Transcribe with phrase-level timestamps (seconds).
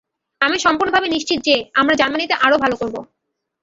[0.41, 2.95] আমি সম্পূর্ণভাবে নিশ্চিন্ত যে, আমরা জার্মানীতে আরও ভাল করব।